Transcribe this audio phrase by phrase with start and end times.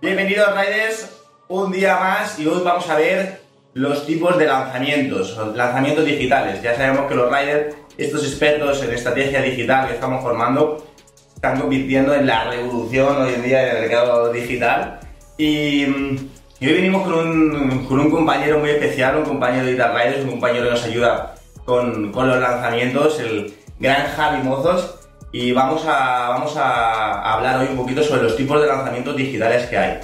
[0.00, 1.10] Bienvenidos Riders,
[1.48, 3.40] un día más y hoy vamos a ver
[3.74, 6.62] los tipos de lanzamientos, lanzamientos digitales.
[6.62, 10.86] Ya sabemos que los Riders, estos expertos en estrategia digital que estamos formando,
[11.34, 15.00] están convirtiendo en la revolución hoy en día en el mercado digital.
[15.36, 16.30] Y, hoy
[16.60, 20.66] venimos con un, con un, compañero muy especial, un compañero de Ital Riders, un compañero
[20.66, 21.34] que nos ayuda
[21.64, 24.97] con, con los lanzamientos, el gran Javi Mozos
[25.30, 29.66] y vamos a, vamos a hablar hoy un poquito sobre los tipos de lanzamientos digitales
[29.66, 30.00] que hay.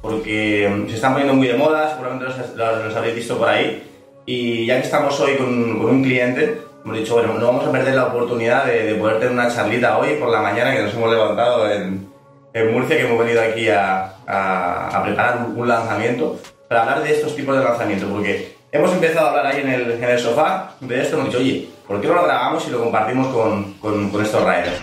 [0.00, 3.82] Porque mm, se están poniendo muy de moda, seguramente los, habréis visto por ahí.
[4.24, 7.72] Y ya que estamos hoy con, con, un cliente, hemos dicho, bueno, no vamos a
[7.72, 10.94] perder la oportunidad de, de, poder tener una charlita hoy por la mañana que nos
[10.94, 12.06] hemos levantado en,
[12.52, 16.38] en Murcia, que hemos venido aquí a, a, a preparar un, un lanzamiento
[16.68, 18.08] para hablar de estos tipos de lanzamientos.
[18.08, 21.38] Porque hemos empezado a hablar ahí en el, en el sofá de esto, hemos dicho,
[21.38, 24.82] oye, ¿por qué no lo grabamos y lo compartimos con, con, con estos riders?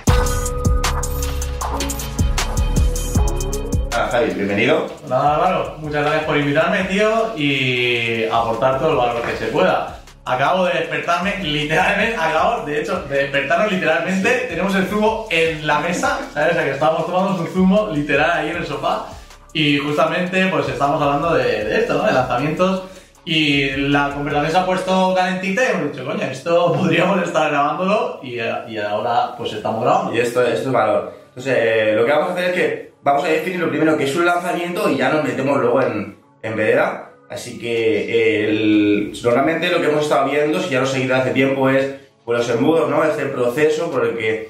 [3.94, 4.88] Hola Javi, bienvenido.
[5.08, 10.00] Nada, Álvaro, muchas gracias por invitarme, tío, y aportar todo el valor que se pueda.
[10.26, 14.30] Acabo de despertarme, literalmente, acabo, de hecho, de despertarnos literalmente.
[14.50, 16.52] Tenemos el zumo en la mesa, ¿sabes?
[16.52, 19.06] O sea, que estábamos tomando un zumo literal ahí en el sofá.
[19.54, 22.04] Y justamente, pues estamos hablando de, de esto, ¿no?
[22.04, 22.84] De lanzamientos
[23.26, 28.20] y la conversación se ha puesto calentita y hemos dicho, coño, esto podríamos estar grabándolo
[28.22, 30.14] y, y ahora pues estamos grabando.
[30.14, 31.14] Y esto, esto es valor.
[31.30, 34.06] Entonces, eh, lo que vamos a hacer es que vamos a definir lo primero que
[34.06, 37.12] es un lanzamiento y ya nos metemos luego en, en vereda.
[37.30, 41.68] Así que el, normalmente lo que hemos estado viendo, si ya lo seguís hace tiempo,
[41.70, 43.04] es pues, los embudos, ¿no?
[43.04, 44.50] Es el proceso por el que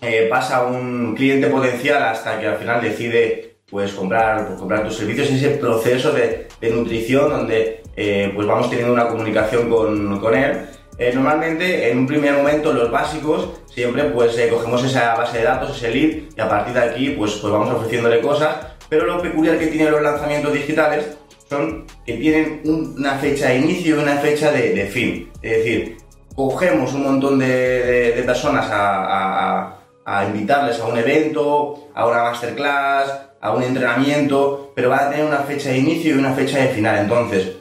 [0.00, 4.96] eh, pasa un cliente potencial hasta que al final decide pues comprar, pues, comprar tus
[4.96, 10.34] servicios, ese proceso de, de nutrición donde eh, pues vamos teniendo una comunicación con, con
[10.34, 10.66] él.
[10.96, 15.44] Eh, normalmente, en un primer momento, los básicos, siempre pues eh, cogemos esa base de
[15.44, 18.54] datos, ese lead, y a partir de aquí pues, pues vamos ofreciéndole cosas.
[18.88, 21.16] Pero lo peculiar que tienen los lanzamientos digitales
[21.48, 25.30] son que tienen una fecha de inicio y una fecha de, de fin.
[25.42, 25.96] Es decir,
[26.34, 32.06] cogemos un montón de, de, de personas a, a, a, invitarles a un evento, a
[32.06, 36.32] una masterclass, a un entrenamiento, pero van a tener una fecha de inicio y una
[36.32, 36.98] fecha de final.
[36.98, 37.52] Entonces,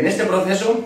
[0.00, 0.80] en este proceso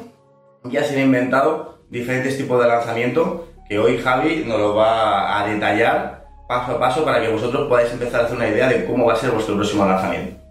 [0.64, 5.47] ya se han inventado diferentes tipos de lanzamiento que hoy Javi nos lo va a
[5.47, 9.06] detallar paso a paso para que vosotros podáis empezar a hacer una idea de cómo
[9.06, 10.42] va a ser vuestro próximo lanzamiento.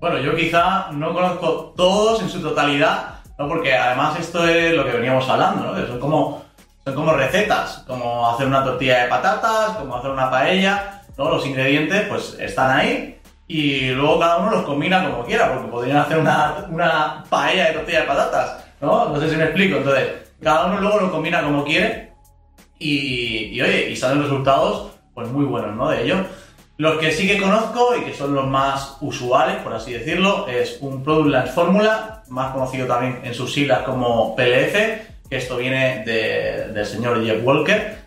[0.00, 3.48] Bueno, yo quizá no conozco todos en su totalidad, ¿no?
[3.48, 5.86] porque además esto es lo que veníamos hablando, ¿no?
[5.86, 6.42] son, como,
[6.84, 11.30] son como recetas, como hacer una tortilla de patatas, como hacer una paella, ¿no?
[11.30, 13.19] los ingredientes pues están ahí
[13.52, 17.72] y luego cada uno los combina como quiera, porque podrían hacer una, una paella de
[17.72, 19.08] tortilla de patatas, ¿no?
[19.08, 19.78] No sé si me explico.
[19.78, 20.08] Entonces,
[20.40, 22.12] cada uno luego lo combina como quiere
[22.78, 25.90] y, oye, y salen resultados pues muy buenos, ¿no?
[25.90, 26.18] De ello.
[26.76, 30.78] Los que sí que conozco y que son los más usuales, por así decirlo, es
[30.80, 34.74] un Product Launch Formula, más conocido también en sus siglas como PLF,
[35.28, 37.99] que esto viene de, del señor Jeff Walker.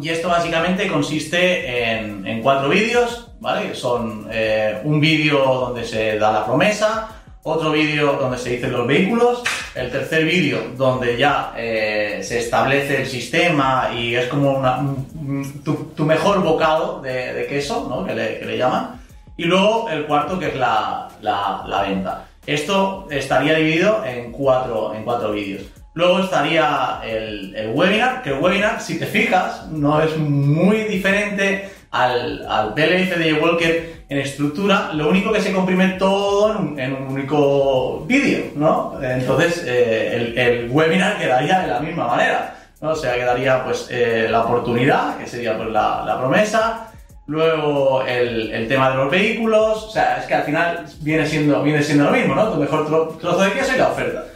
[0.00, 3.74] Y esto básicamente consiste en, cuatro vídeos, ¿vale?
[3.74, 7.08] Son eh, un vídeo donde se da la promesa,
[7.42, 9.42] otro vídeo donde se dicen los vehículos,
[9.74, 15.62] el tercer vídeo donde ya eh, se establece el sistema y es como una, un,
[15.64, 18.04] tu, mejor bocado de, queso, ¿no?
[18.04, 19.00] Que le, llaman.
[19.36, 22.26] Y luego el cuarto que es la, la, la venta.
[22.46, 25.62] Esto estaría dividido en cuatro, en cuatro vídeos.
[25.98, 31.70] Luego estaría el, el, webinar, que el webinar, si te fijas, no es muy diferente
[31.90, 36.78] al, al PLF de Walker en estructura, lo único que se comprime todo en un,
[36.78, 38.96] en un único vídeo, ¿no?
[39.02, 42.90] Entonces, eh, el, el, webinar quedaría de la misma manera, ¿no?
[42.90, 46.92] O sea, quedaría pues eh, la oportunidad, que sería pues la, la promesa,
[47.26, 51.60] luego el, el, tema de los vehículos, o sea, es que al final viene siendo,
[51.64, 52.52] viene siendo lo mismo, ¿no?
[52.52, 54.26] Tu mejor tro, trozo de queso y la oferta.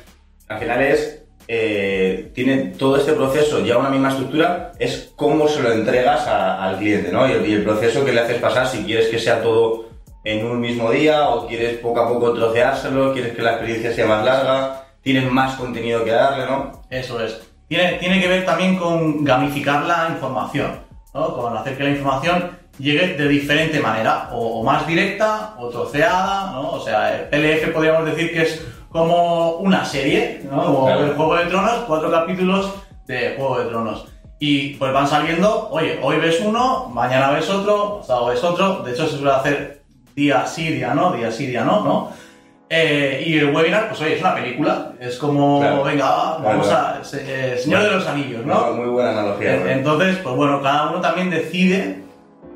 [0.48, 1.21] Al final es
[1.54, 6.78] eh, tiene todo este proceso ya una misma estructura, es cómo se lo entregas al
[6.78, 7.28] cliente, ¿no?
[7.28, 9.90] Y el, y el, proceso que le haces pasar, si quieres que sea todo
[10.24, 14.06] en un mismo día o quieres poco a poco troceárselo, quieres que la experiencia sea
[14.06, 16.84] más larga, tienes más contenido que darle, ¿no?
[16.88, 17.38] Eso es.
[17.68, 20.80] Tiene, tiene que ver también con gamificar la información,
[21.12, 21.36] ¿no?
[21.36, 26.50] Con hacer que la información llegue de diferente manera, o, o más directa, o troceada,
[26.52, 26.70] ¿no?
[26.70, 30.64] O sea, el PLF podríamos decir que es como una serie, ¿no?
[30.64, 31.06] Como claro.
[31.06, 32.74] el Juego de Tronos, cuatro capítulos
[33.06, 34.06] de Juego de Tronos.
[34.38, 38.82] Y pues van saliendo, oye, hoy ves uno, mañana ves otro, pasado ves otro.
[38.82, 39.82] De hecho, se suele hacer
[40.14, 42.10] día sí, día no, día sí, día no, ¿no?
[42.68, 44.92] Eh, y el webinar, pues oye, es una película.
[44.98, 45.84] Es como, claro.
[45.84, 46.96] venga, vamos claro.
[46.96, 47.18] a.
[47.18, 48.72] Eh, Señor bueno, de los Anillos, ¿no?
[48.72, 49.56] Muy buena analogía.
[49.56, 52.02] Eh, entonces, pues bueno, cada uno también decide,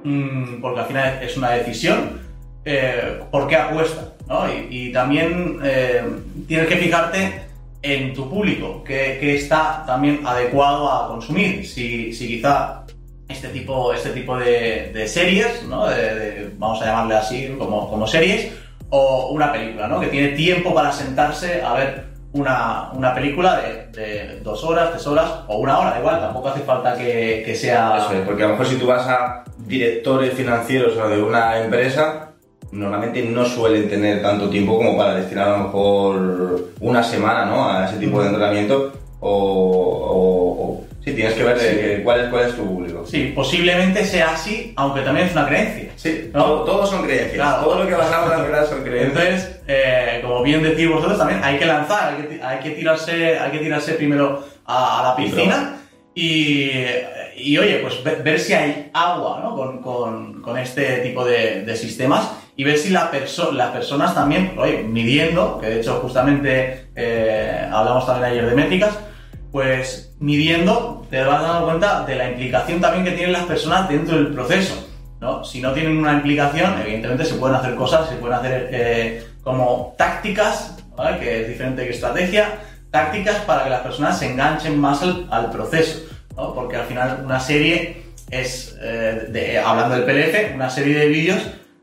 [0.05, 2.27] mmm, porque al final es una decisión
[2.65, 4.49] eh, por qué apuesta, ¿no?
[4.49, 6.03] Y, y también eh,
[6.49, 7.43] tienes que fijarte
[7.83, 11.67] en tu público, que, que está también adecuado a consumir.
[11.67, 12.83] Si, si quizá
[13.29, 15.87] este tipo, este tipo de, de series, ¿no?
[15.87, 18.53] De- de- vamos a llamarle así como, como series,
[18.91, 20.01] o una película, ¿no?
[20.01, 25.07] Que tiene tiempo para sentarse a ver una, una película de, de dos horas, tres
[25.07, 27.99] horas o una hora, igual, tampoco hace falta que, que sea...
[27.99, 31.59] Eso es, porque a lo mejor si tú vas a directores financieros o de una
[31.59, 32.33] empresa,
[32.73, 37.69] normalmente no suelen tener tanto tiempo como para destinar a lo mejor una semana ¿no?
[37.71, 38.93] a ese tipo de entrenamiento.
[39.21, 42.03] O, o- o- sí, tienes que ver de Sí.
[42.05, 43.05] cuál, es, cuál es tu público.
[43.07, 45.91] Sí, posiblemente sea así, aunque también es una creencia.
[45.97, 46.45] Sí, ¿no?
[46.45, 47.35] todo, todo son creencias.
[47.35, 47.65] Claro.
[47.65, 49.09] Todo lo que basamos en las verdades son creencias.
[49.25, 53.39] Entonces, eh, como bien decís vosotros también, hay que lanzar, hay que, hay que tirarse,
[53.39, 55.79] hay que tirarse primero a, a la piscina
[56.15, 56.71] y,
[57.37, 59.57] y, oye, pues ver, ver si hay agua ¿no?
[59.57, 64.15] con, con- con este tipo de, de sistemas y ver si la perso- las personas
[64.15, 64.53] también,
[64.93, 68.99] midiendo, que de hecho justamente eh, hablamos también ayer de métricas,
[69.53, 74.17] pues midiendo te vas dando cuenta de la implicación también que tienen las personas dentro
[74.17, 74.89] del proceso.
[75.21, 75.45] ¿no?
[75.45, 79.95] Si no tienen una implicación, evidentemente se pueden hacer cosas, se pueden hacer eh, como
[79.97, 80.77] tácticas,
[81.21, 82.55] que es diferente que estrategia,
[82.91, 86.01] tácticas para que las personas se enganchen más al, al proceso,
[86.37, 86.55] ¿no?
[86.55, 91.39] porque al final una serie es, eh, de- hablando del PLF, una serie de vídeos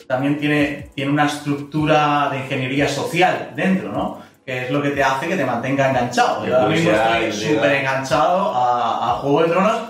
[0.08, 4.34] también tiene, tiene una estructura de ingeniería social dentro, ¿no?
[4.46, 6.46] que es lo que te hace que te mantenga enganchado.
[6.46, 9.82] Yo ahora mismo estoy súper enganchado a, a Juego de Tronos,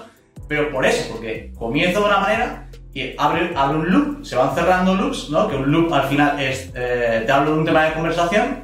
[0.47, 4.53] pero por eso, porque comienzo de una manera y abre, abre un loop, se van
[4.53, 5.47] cerrando loops, ¿no?
[5.47, 8.63] Que un loop al final es, eh, te hablo de un tema de conversación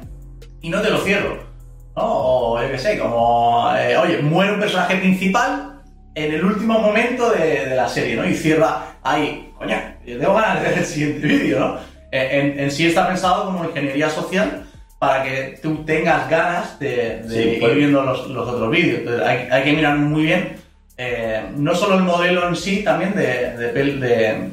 [0.60, 1.36] y no te lo cierro,
[1.96, 2.02] ¿no?
[2.02, 5.82] O yo qué sé, como, eh, oye, muere un personaje principal
[6.14, 8.24] en el último momento de, de la serie, ¿no?
[8.24, 9.76] Y cierra ahí, coño,
[10.06, 11.76] yo tengo ganas de ver el siguiente vídeo, ¿no?
[12.10, 14.64] Eh, En, en sí está pensado como ingeniería social
[14.98, 19.00] para que tú tengas ganas de, de Sí, ir pues- viendo los, los otros vídeos.
[19.00, 20.56] Entonces hay, hay que mirar muy bien
[20.96, 24.50] eh, no solo el modelo en sí también de,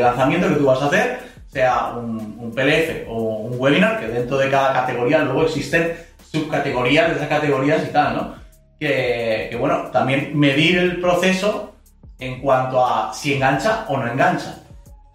[0.00, 1.18] lanzamiento que tú vas a hacer,
[1.50, 3.14] sea un, un PLF o
[3.48, 5.94] un webinar, que dentro de cada categoría luego existen
[6.30, 8.34] subcategorías de esas categorías y tal, ¿no?
[8.78, 11.74] Que, que, bueno, también medir el proceso
[12.18, 14.62] en cuanto a si engancha o no engancha.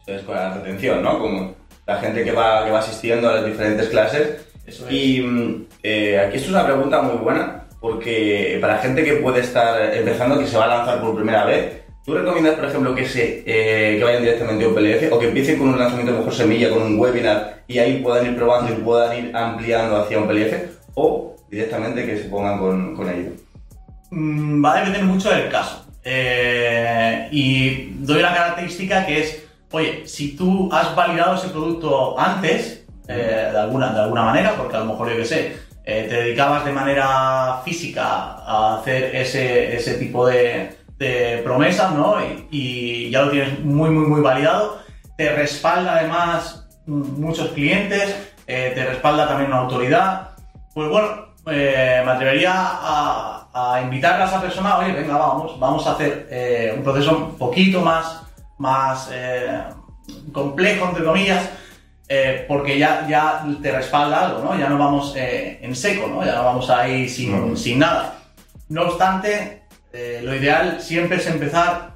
[0.06, 1.20] Eso es con la retención, ¿no?
[1.20, 1.56] Como
[1.86, 4.46] la gente que va, que va asistiendo a las diferentes clases.
[4.66, 4.94] Eso es.
[4.94, 9.42] Y mm, eh, aquí esto es una pregunta muy buena, porque para gente que puede
[9.42, 13.08] estar empezando, que se va a lanzar por primera vez, ¿tú recomiendas, por ejemplo, que,
[13.08, 16.34] se, eh, que vayan directamente a un PLF o que empiecen con un lanzamiento mejor
[16.34, 20.28] semilla, con un webinar y ahí puedan ir probando y puedan ir ampliando hacia un
[20.28, 20.54] PLF?
[20.96, 23.32] ¿O directamente que se pongan con, con ello?
[24.12, 25.81] Mm, va a depender mucho del caso.
[26.04, 32.86] Eh, y doy una característica que es, oye, si tú has validado ese producto antes,
[33.08, 36.16] eh, de, alguna, de alguna manera, porque a lo mejor yo que sé, eh, te
[36.24, 42.18] dedicabas de manera física a hacer ese, ese tipo de, de promesas, ¿no?
[42.50, 44.80] Y, ya lo tienes muy, muy, muy validado.
[45.18, 48.16] Te respalda además muchos clientes,
[48.46, 50.30] te respalda también una autoridad.
[50.74, 55.94] Pues bueno, me atrevería a, a invitar a esa persona, oye, venga, vamos, vamos a
[55.94, 58.22] hacer eh, un proceso un poquito más,
[58.58, 59.64] más eh,
[60.32, 61.50] complejo, entre comillas,
[62.08, 64.58] eh, porque ya, ya te respalda algo, ¿no?
[64.58, 66.26] Ya no vamos en seco, ¿no?
[66.26, 68.20] Ya no vamos ahí sin, sin nada.
[68.70, 69.64] No obstante,
[70.22, 71.96] lo ideal siempre es empezar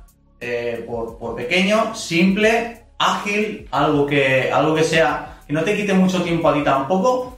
[0.86, 6.22] por, por pequeño, simple, ágil, algo que, algo que sea, que no te quite mucho
[6.22, 7.38] tiempo a ti tampoco,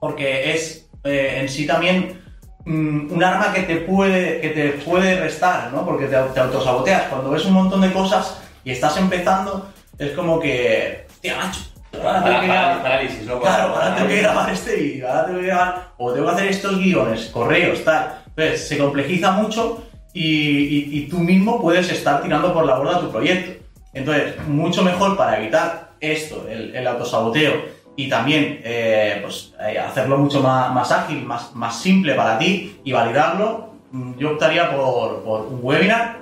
[0.00, 2.25] porque es en sí también
[2.66, 5.84] un arma que te puede, que te puede restar, ¿no?
[5.84, 7.02] Porque te, te autosaboteas.
[7.04, 9.68] Cuando ves un montón de cosas y estás empezando,
[9.98, 11.60] es como que, hostia, macho,
[11.94, 13.40] ahora tengo que grabar- parálisis, ¿no?
[13.40, 16.48] Claro, ahora tengo que grabar este vídeo, ahora tengo que grabar, o tengo que hacer
[16.48, 18.18] estos guiones, correos, tal.
[18.26, 23.00] Entonces, se complejiza mucho y, y- y tú mismo puedes estar tirando por la borda
[23.00, 23.64] tu proyecto.
[23.94, 27.54] Entonces, mucho mejor para evitar esto, el, el autosaboteo,
[27.96, 32.78] y también eh, pues, eh, hacerlo mucho más, más ágil, más, más simple para ti
[32.84, 36.18] y validarlo, mm, yo optaría por, por un webinar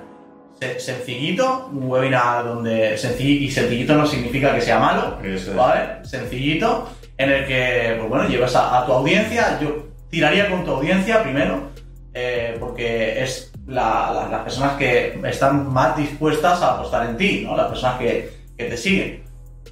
[0.59, 5.55] se- sencillito, un webinar donde sencillo, y sencillito no significa que sea malo, Eso es.
[5.57, 6.05] ¿vale?
[6.05, 10.71] Sencillito, en el que, pues bueno, llevas a, a tu audiencia, yo tiraría con tu
[10.71, 11.71] audiencia primero,
[12.13, 17.43] eh, porque es la- la- las personas que están más dispuestas a apostar en ti,
[17.45, 17.57] ¿no?
[17.57, 19.24] Las personas que, que te siguen.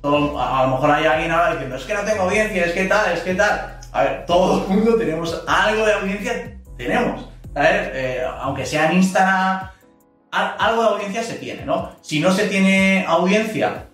[0.03, 2.85] A, a lo mejor hay alguien ahora diciendo, es que no tengo audiencia, es que
[2.85, 3.79] tal, es que tal.
[3.91, 7.25] A ver, todo el mundo tenemos algo de audiencia, tenemos.
[7.53, 7.89] ¿sabes?
[7.93, 9.69] Eh, aunque sea en Instagram,
[10.31, 11.91] al- algo de audiencia se tiene, ¿no?
[12.01, 13.85] Si no se tiene audiencia,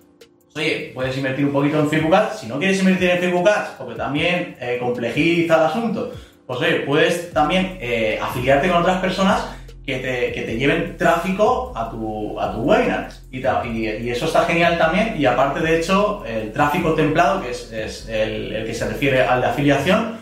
[0.55, 2.39] oye, puedes invertir un poquito en Facebook Ads.
[2.39, 6.11] Si no quieres invertir en Facebook Ads, porque también eh, complejiza el asunto,
[6.47, 9.45] pues oye, puedes también eh, afiliarte con otras personas
[9.89, 13.09] que te, que te, lleven tráfico a tu, a tu webinar.
[13.31, 15.15] Y, y, eso está genial también.
[15.17, 19.21] Y aparte, de hecho, el tráfico templado, que es, es el, el, que se refiere
[19.21, 20.19] al de afiliación,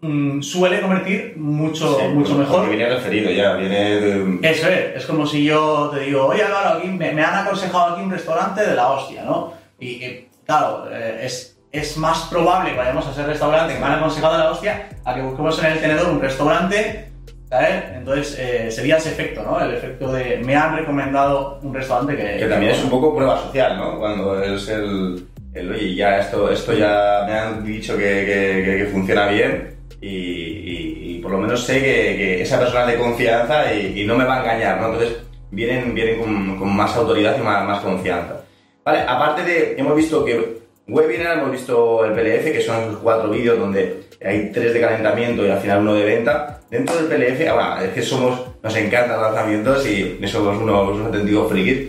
[0.00, 2.68] mmm, suele convertir mucho, Sí, mucho porque mejor.
[2.68, 4.38] Viene referido ya, viene de...
[4.42, 7.94] Eso es, es como si yo te digo, oye, claro, aquí me, me han aconsejado
[7.94, 9.52] aquí un restaurante de la hostia, ¿no?
[9.78, 13.86] Y, y, claro, eh, es, es más probable que vayamos a ese restaurante que me
[13.86, 17.12] han aconsejado de la hostia a que busquemos en el tenedor un restaurante,
[17.56, 17.84] ¿sabes?
[17.96, 19.60] Entonces eh, sería ese efecto, ¿no?
[19.60, 22.38] El efecto de me han recomendado un restaurante que...
[22.38, 23.98] Que también es un poco prueba social, ¿no?
[23.98, 28.76] Cuando es el, el oye, ya esto, esto ya me han dicho que, que- que-
[28.78, 32.98] que funciona bien y, y- y por lo menos sé que, esa persona es de
[32.98, 34.88] confianza y, y no me va a engañar, ¿no?
[34.92, 35.16] Entonces
[35.50, 38.40] vienen, vienen con, con más autoridad y más, más confianza.
[38.84, 43.58] Vale, aparte de, hemos visto que webinar, hemos visto el PLF, que son cuatro vídeos
[43.58, 46.55] donde hay tres de calentamiento y al final uno de venta.
[46.70, 51.48] Dentro del PLF, ahora, es que somos, nos encantan lanzamientos y somos unos, unos auténticos
[51.50, 51.88] frikis.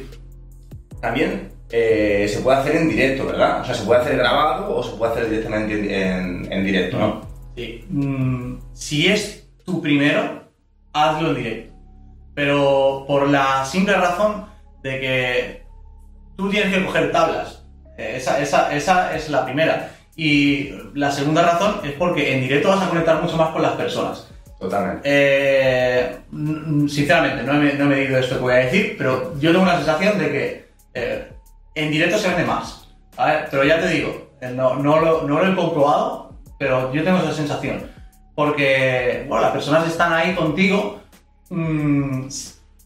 [1.01, 3.61] También eh, se puede hacer en directo, ¿verdad?
[3.61, 5.91] O sea, se puede hacer grabado o se puede hacer directamente en,
[6.45, 7.21] en- en directo, ¿no?
[7.55, 7.85] Sí.
[7.89, 10.43] Mm, si es tu primero,
[10.93, 11.73] hazlo en directo.
[12.35, 14.45] Pero por la simple razón
[14.83, 15.63] de que
[16.35, 17.63] tú tienes que coger tablas.
[17.97, 19.91] Eh, Esa, esa- esa es la primera.
[20.15, 23.73] Y la segunda razón es porque en directo vas a conectar mucho más con las
[23.73, 24.26] personas.
[24.59, 25.01] Totalmente.
[25.05, 26.17] Eh,
[26.87, 29.75] sinceramente, no he, no he medido esto que voy a decir, pero yo tengo una
[29.77, 31.27] sensación de que eh,
[31.75, 32.87] en directo se vende más.
[33.15, 33.45] ¿vale?
[33.51, 37.19] Pero ya te digo, eh, no, no, lo, no lo he comprobado, pero yo tengo
[37.19, 37.83] esa sensación.
[38.33, 41.01] Porque, bueno, las personas están ahí contigo,
[41.49, 42.27] mm,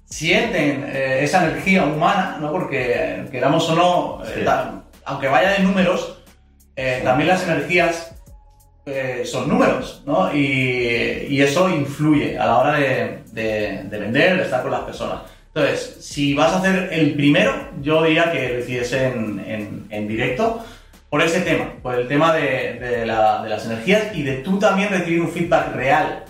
[0.06, 2.52] sienten eh, esa energía humana, ¿no?
[2.52, 4.42] Porque, queramos o no, Sí.
[4.44, 6.18] ta- aunque vaya de números,
[7.04, 8.16] también las energías
[8.86, 10.34] eh, son números, ¿no?
[10.36, 14.82] Y, y eso influye a la hora de, de- de vender, de estar con las
[14.82, 15.22] personas.
[15.54, 20.08] Entonces, si vas a hacer el primero, yo diría que lo hiciese en, en- en
[20.08, 20.64] directo
[21.10, 24.58] por ese tema, por el tema de, de la- de las energías y de tú
[24.58, 26.24] también recibir un feedback real,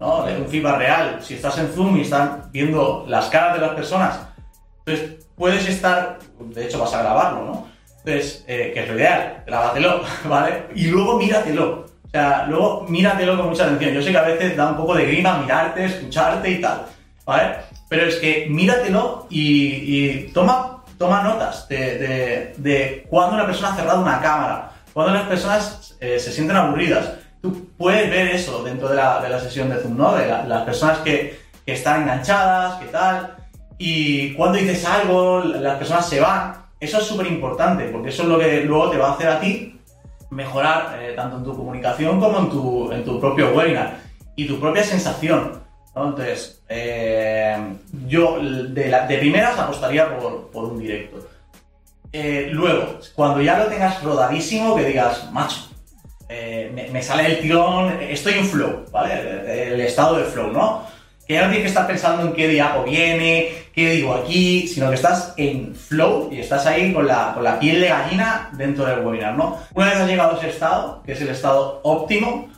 [0.00, 0.24] ¿no?
[0.24, 1.18] Un feedback real.
[1.20, 4.20] Si estás en Zoom y están viendo las caras de las personas,
[4.86, 7.68] entonces puedes estar, de hecho vas a grabarlo, ¿no?
[7.98, 10.62] Entonces, eh, que es lo ideal, grábatelo, ¿vale?
[10.74, 11.86] Y luego míratelo.
[12.08, 13.92] O sea, luego míratelo con mucha atención.
[13.92, 16.86] Yo sé que a veces da un poco de grima mirarte, escucharte y tal,
[17.26, 17.56] ¿vale?
[17.88, 19.44] Pero es que míratelo y,
[20.26, 25.12] y toma, toma notas de, de, de cuando una persona ha cerrado una cámara, cuando
[25.14, 27.12] las personas eh, se sienten aburridas.
[27.42, 30.14] Tú puedes ver eso dentro de la, de la sesión de Zoom, ¿no?
[30.14, 33.36] De la- las personas que, que están enganchadas, que tal.
[33.78, 36.54] Y cuando dices algo, las personas se van.
[36.80, 39.38] Eso es súper importante, porque eso es lo que luego te va a hacer a
[39.40, 39.77] ti
[40.30, 43.98] mejorar eh, tanto en tu comunicación como en tu, en tu propio webinar
[44.36, 45.62] y tu propia sensación.
[45.88, 47.56] Entonces, eh,
[48.06, 51.26] yo de, primeras apostaría por, por un directo.
[52.12, 55.68] Eh, luego, cuando ya lo tengas rodadísimo, que digas, macho,
[56.28, 59.18] me, me sale el tirón, estoy en flow, ¿vale?
[59.18, 60.82] El, el estado de flow, ¿no?
[61.28, 64.88] Que ya no tienes que estar pensando en qué diapo viene, qué digo aquí, sino
[64.88, 68.86] que estás en flow y estás ahí con la, con la piel de gallina dentro
[68.86, 69.58] del webinar, ¿no?
[69.74, 72.48] Una vez has llegado a ese estado, que es el estado óptimo,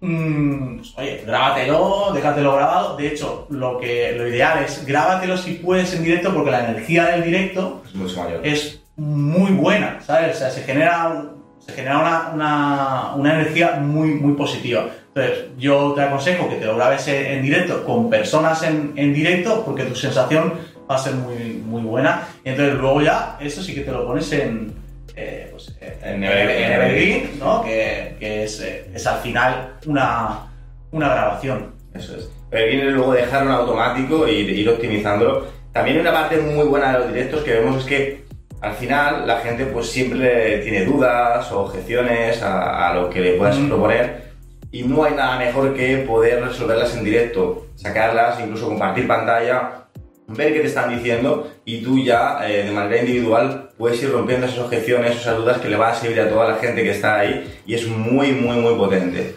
[0.00, 2.96] mm, pues, oye, grábatelo, déjatelo grabado.
[2.96, 7.04] De hecho, lo, que, lo ideal es grábatelo si puedes en directo, porque la energía
[7.06, 8.40] del directo Es mucho mayor.
[8.44, 10.34] es muy buena, ¿sabes?
[10.36, 11.22] O sea, se genera,
[11.64, 14.86] se genera una, una- una energía muy, muy positiva.
[15.16, 19.62] Entonces, yo te aconsejo que te lo grabes en directo con personas en, en directo
[19.64, 20.52] porque tu sensación
[20.90, 22.28] va a ser muy, muy buena.
[22.44, 24.74] Y entonces, luego ya, eso sí que te lo pones en,
[25.16, 26.62] eh, pues, En en, Evergreen.
[26.64, 27.62] en Evergreen, ¿no?
[27.64, 30.48] Que, que es, eh, es al final una,
[30.90, 31.72] una grabación.
[31.94, 32.28] Eso es.
[32.50, 35.46] Pero viene luego dejarlo en automático y ir optimizándolo.
[35.72, 38.24] También una parte muy buena de los directos que vemos es que
[38.60, 43.32] al final la gente pues siempre tiene dudas o objeciones a, a lo que le
[43.38, 43.68] puedas Mm.
[43.68, 44.25] proponer
[44.70, 49.86] y no hay nada mejor que poder resolverlas en directo, sacarlas, incluso compartir pantalla,
[50.28, 54.46] ver qué te están diciendo y tú ya eh, de manera individual puedes ir rompiendo
[54.46, 57.20] esas objeciones, esas dudas que le van a servir a toda la gente que está
[57.20, 59.36] ahí y es muy, muy, muy potente.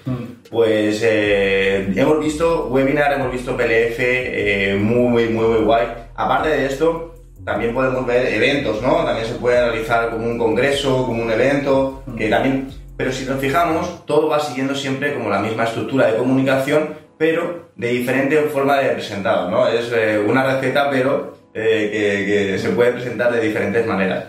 [0.49, 5.85] Pues eh, hemos visto webinar, hemos visto PLF, eh, muy, muy, muy guay.
[6.15, 9.03] Aparte de esto, también podemos ver eventos, ¿no?
[9.05, 12.69] También se puede realizar como un congreso, como un evento, que también...
[12.99, 17.69] Pero si nos fijamos, todo va siguiendo siempre como la misma estructura de comunicación, pero
[17.77, 19.69] de diferente forma de presentado, ¿no?
[19.69, 24.25] Es eh, una receta, pero eh, que, que se puede presentar de diferentes maneras.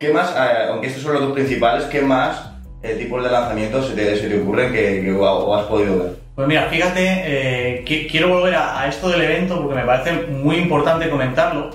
[0.00, 2.50] ¿qué más, eh, aunque estos son los dos principales, qué más
[2.82, 6.12] eh, tipos de lanzamientos se te, se te ocurren que, que o has podido ver?
[6.34, 10.26] Pues mira, fíjate, eh, que- quiero volver a, a esto del evento porque me parece
[10.32, 11.70] muy importante comentarlo.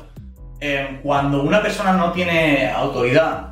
[0.60, 3.52] Eh, cuando una persona no tiene autoridad,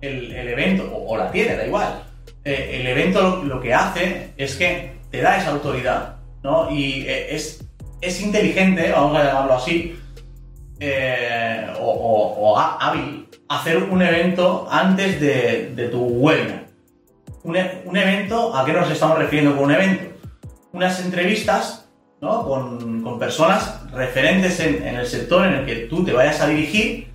[0.00, 2.02] el, el evento, o, o la tiene, da igual,
[2.48, 6.70] eh, el evento lo, que hace es que te da esa autoridad, ¿no?
[6.70, 7.64] Y eh, es,
[8.00, 9.98] es inteligente, vamos a llamarlo así,
[10.80, 16.66] eh, o, o- o há- hábil, hacer un evento antes de, tu webinar.
[17.42, 20.04] Un, e- un evento, ¿a qué nos estamos refiriendo con un evento?
[20.72, 21.88] Unas entrevistas
[22.20, 22.44] ¿no?
[22.46, 27.08] con, personas referentes en, en el sector en el que tú te vayas a dirigir,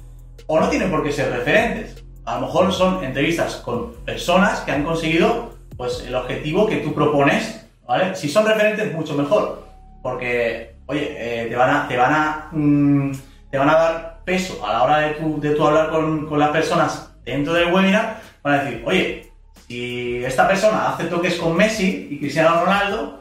[0.47, 2.02] o no tienen por qué ser referentes.
[2.25, 6.93] A lo mejor son entrevistas con personas que han conseguido pues, el objetivo que tú
[6.93, 7.65] propones.
[7.87, 8.15] ¿vale?
[8.15, 9.63] Si son referentes, mucho mejor.
[10.01, 13.11] Porque, oye, eh, te van a, te van a, mm,
[13.51, 16.39] te van a dar peso a la hora de tu, de tu hablar con, con
[16.39, 18.21] las personas dentro del webinar.
[18.41, 19.31] Van a decir, oye,
[19.67, 23.19] si esta persona hace toques con Messi y Cristiano Ronaldo,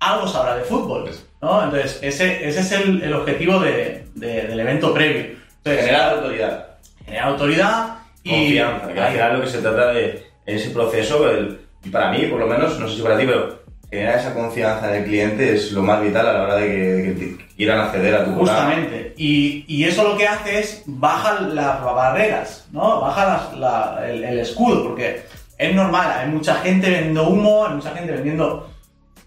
[0.00, 1.10] algo sabrá de fútbol.
[1.42, 1.62] ¿no?
[1.64, 5.36] Entonces, ese, ese es el, el objetivo de- de- del evento previo.
[5.58, 6.66] Entonces, Generar autoridad.
[7.04, 11.30] generar autoridad y confianza, que al final lo que se trata de en ese proceso,
[11.30, 13.60] el- y para mí por lo menos, no sé si para ti, pero
[13.90, 16.74] generar esa confianza en el cliente es lo más vital a la hora de que,
[16.74, 18.34] de que quieran acceder a tu.
[18.34, 19.14] Justamente.
[19.16, 23.00] Y, y eso lo que hace es baja las barreras, ¿no?
[23.00, 25.22] Baja las- la- el, el escudo, porque
[25.58, 28.70] es normal, hay mucha gente vendiendo humo, hay mucha gente vendiendo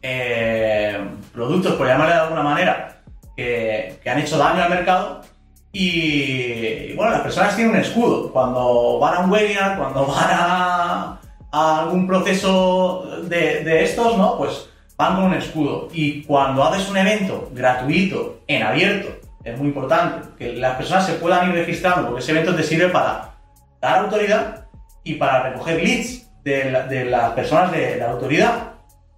[0.01, 0.99] eh,
[1.33, 2.97] productos, por llamarle de alguna manera,
[3.35, 5.21] que, que han hecho daño al mercado.
[5.73, 5.89] Y,
[6.91, 8.31] y, bueno, las personas tienen un escudo.
[8.31, 11.19] Cuando van a un webinar, cuando van a,
[11.51, 14.37] a algún proceso de, de estos, ¿no?
[14.37, 15.89] Pues van con un escudo.
[15.91, 19.09] Y cuando haces un evento gratuito, en abierto,
[19.43, 22.89] es muy importante que las personas se puedan ir registrando, porque ese evento te sirve
[22.89, 23.31] para
[23.81, 24.67] dar autoridad
[25.03, 28.73] y para recoger leads de, la- de las personas de, la autoridad.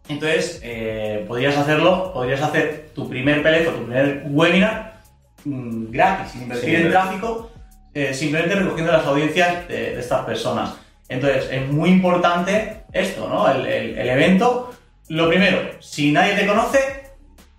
[0.07, 4.94] Entonces, eh, podrías hacerlo, podrías hacer tu primer PLF o tu primer webinar
[5.45, 7.51] mm, gratis, sin invertir en tráfico,
[7.93, 10.73] eh, simplemente recogiendo las audiencias de, de estas personas.
[11.07, 13.49] Entonces, es muy importante esto, ¿no?
[13.49, 14.71] El, el- el evento.
[15.09, 16.79] Lo primero, si nadie te conoce,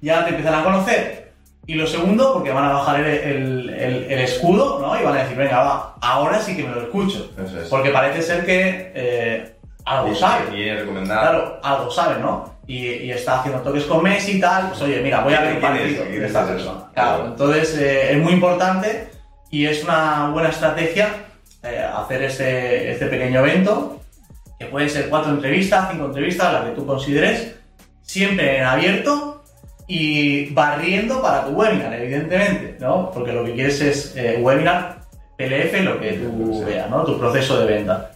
[0.01, 1.27] ya te empiezan a conocer.
[1.69, 5.01] Y lo segundo, porque van a bajar el, el- escudo, ¿no?
[5.01, 7.33] Y van a decir, venga, va, ahora sí que me lo escucho.
[7.43, 7.69] Es.
[7.69, 9.56] Porque parece ser que eh,
[9.87, 10.57] algo sabe.
[10.57, 11.21] Y es recomendado.
[11.21, 12.55] Claro, algo sabe, ¿no?
[12.67, 14.69] Y, y está haciendo toques con Messi y tal.
[14.69, 16.81] Pues oye, mira, voy a ver un partido ¿Quién de es esta persona.
[16.95, 19.09] Claro, entonces eh, es muy importante
[19.51, 21.09] y es una buena estrategia
[21.63, 24.01] eh, hacer este, este pequeño evento,
[24.59, 27.55] que pueden ser cuatro entrevistas, cinco entrevistas, las que tú consideres,
[28.03, 29.45] siempre en abierto
[29.87, 33.11] y barriendo para tu webinar, evidentemente, ¿no?
[33.13, 34.97] Porque lo que quieres es eh, webinar,
[35.37, 36.65] PLF, lo que tú Sí.
[36.65, 37.05] veas, ¿no?
[37.05, 38.11] Tu proceso de venta.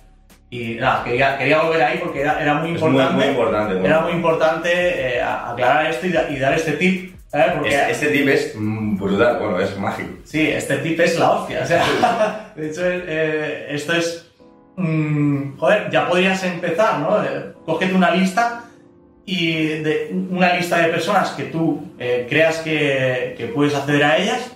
[0.52, 3.14] Y nada, quería, quería volver ahí porque era, era muy importante.
[3.14, 3.74] muy importante.
[3.74, 3.86] bueno.
[3.86, 4.68] Era muy importante
[5.16, 7.52] eh, aclarar esto y, da- y dar este tip, ¿sabes?
[7.52, 10.08] Porque Este, este tip es mm, brutal, bueno, es mágico.
[10.24, 11.60] sí, este tip es la hostia.
[11.62, 14.26] O sea, de hecho, eh, esto es.
[14.76, 17.22] mm, joder, ya podrías empezar, ¿no?
[17.22, 18.64] Eh, cógete una lista
[19.24, 21.92] y de una lista de personas que tú
[22.28, 24.50] creas que, que puedes acceder a ellas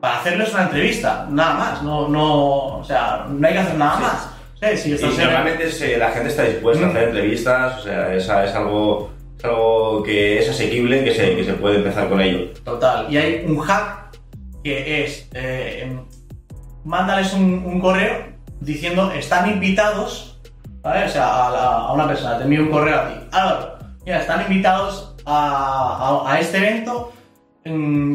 [0.00, 1.82] para hacerles una entrevista, nada más.
[1.84, 4.02] No, no, o sea, no hay que hacer nada Sí.
[4.02, 4.28] más.
[4.60, 6.90] Sí, si Y normalmente se- la gente está dispuesta a Mm.
[6.90, 11.44] hacer entrevistas, o sea, es, es algo, es algo que es asequible, que se, que
[11.44, 12.50] se puede empezar con ello.
[12.64, 13.06] Total.
[13.12, 14.16] Y hay un hack
[14.64, 16.00] que es, eh, em,
[16.84, 18.26] mándales un, un correo
[18.60, 20.40] diciendo, están invitados,
[20.82, 21.04] ¿vale?
[21.06, 23.14] O sea, a, la- a una persona, te envío un correo a ti.
[23.30, 27.12] Álvaro, mira, están invitados a, a- a este evento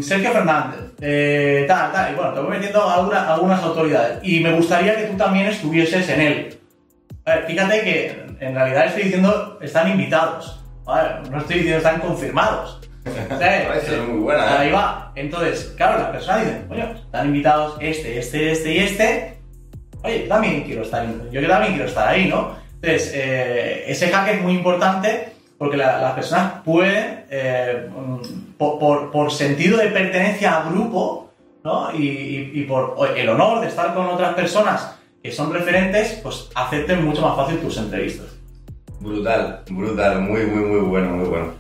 [0.02, 2.12] Sergio Fernández, eh, tal, tal.
[2.12, 4.20] Y bueno, te voy metiendo alguna- algunas autoridades.
[4.24, 6.60] Y me gustaría que tú también estuvieses en él.
[7.26, 10.60] A ver, fíjate que en realidad estoy diciendo, están invitados.
[10.86, 11.30] ¿vale?
[11.30, 12.82] No estoy diciendo están confirmados.
[13.30, 13.84] ¿Sabes?
[13.90, 14.58] Es muy buena, ¿eh?
[14.60, 15.12] Ahí va.
[15.16, 19.38] Entonces, claro, las personas dicen, oye, están invitados este, este, este y este.
[20.04, 22.56] Oye, yo también quiero estar, yo también quiero estar ahí, ¿no?
[22.82, 25.33] Entonces, eh, ese hack es muy importante
[25.64, 27.88] porque la- las personas pueden, eh,
[28.58, 31.32] por, por- por sentido de pertenencia a grupo,
[31.64, 31.90] ¿no?
[31.96, 36.50] Y, y- y por el honor de estar con otras personas que son referentes, pues
[36.54, 38.28] acepten mucho más fácil tus entrevistas.
[39.00, 41.54] Brutal, brutal, muy, muy, muy bueno, muy bueno.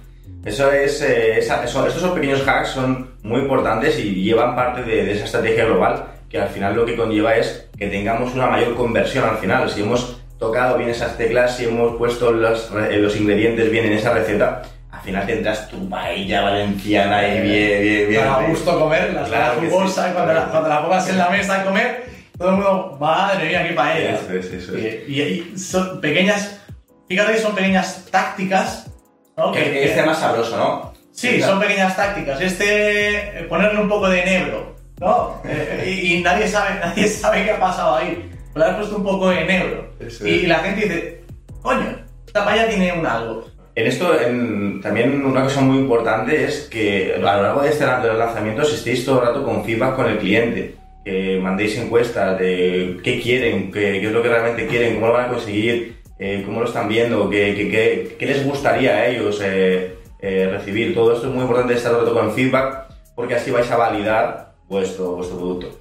[0.43, 5.13] Eso es, eh, esa- eso- pequeños hacks son muy importantes y llevan parte de, de
[5.13, 9.23] esa estrategia global que al final lo que conlleva es que tengamos una mayor conversión
[9.23, 9.69] al final.
[9.69, 13.93] Si hemos tocado bien esas teclas, si hemos puesto los, re- los ingredientes bien en
[13.93, 18.21] esa receta, al final tendrás tu paella valenciana y bien, bien, bien.
[18.25, 20.09] Para gusto comer, la Claro que jugosa, sí.
[20.11, 22.03] y cuando, la, cuando la pongas en la mesa a comer,
[22.37, 24.15] todo el mundo, madre mía, qué paella.
[24.15, 24.83] Eso es, eso es.
[25.07, 26.59] Y, y- y son pequeñas,
[27.07, 28.87] fíjate que son pequeñas tácticas,
[29.37, 29.51] ¿no?
[29.51, 30.93] Que, que esté más sabroso, ¿no?
[31.11, 32.41] Sí, son pequeñas tácticas.
[32.41, 35.41] Este, eh, ponerle un poco de enebro, ¿no?
[35.45, 38.29] Eh, y, y nadie sabe, nadie sabe qué ha pasado ahí.
[38.55, 39.87] Le has puesto un poco de enebro.
[39.99, 41.21] Eso Y, la gente dice,
[41.61, 43.45] coño, esta paella tiene un algo.
[43.75, 47.85] En esto, en- también una cosa muy importante es que a lo largo de este
[47.85, 53.19] lanzamientos estéis todo el rato con feedback con el cliente, que mandéis encuestas de qué
[53.19, 56.59] quieren, qué, qué es lo que realmente quieren, cómo lo van a conseguir, eh, cómo
[56.59, 60.93] lo están viendo, qué, qué- qué- qué les gustaría a ellos eh, eh, recibir.
[60.93, 62.83] Todo esto es muy importante estar todo el rato con feedback,
[63.15, 65.79] porque así vais a validar vuestro, vuestro producto.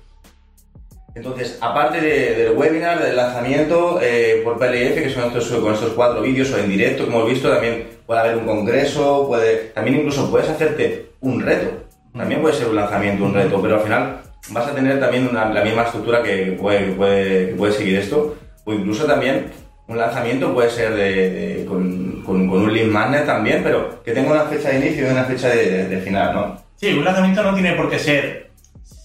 [1.14, 5.92] Entonces, aparte de- del webinar, del lanzamiento eh, por PLF, que son estos, con estos
[5.92, 9.98] cuatro vídeos o en directo, como hemos visto, también puede haber un congreso, puede, también
[9.98, 11.84] incluso puedes hacerte un reto.
[12.16, 14.20] También puede ser un lanzamiento, un reto, pero al final
[14.50, 17.98] vas a tener también una- la misma estructura que, puede, que, puede, que puede seguir
[17.98, 18.36] esto.
[18.64, 19.46] O incluso también
[19.88, 24.12] un lanzamiento puede ser de, de- con, con- con un lead magnet también, pero que
[24.12, 26.62] tenga una fecha de inicio y una fecha de final, ¿no?
[26.76, 28.41] Sí, un lanzamiento no tiene por qué ser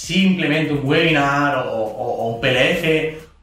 [0.08, 2.84] simplemente un webinar o, un PLF